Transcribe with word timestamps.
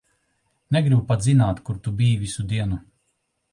Negribu 0.75 1.03
pat 1.11 1.27
zināt, 1.27 1.63
kur 1.69 1.79
tu 1.89 1.95
biji 2.01 2.17
visu 2.25 2.49
dienu. 2.55 2.83